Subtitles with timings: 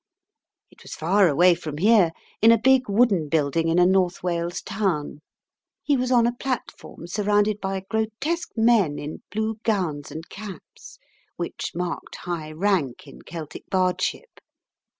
[0.71, 2.11] It was far away from here,
[2.41, 5.19] in a big wooden building in a North Wales town.
[5.83, 10.97] He was on a platform surrounded by grotesque men in blue gowns and caps,
[11.35, 14.39] which marked high rank in Celtic bardship.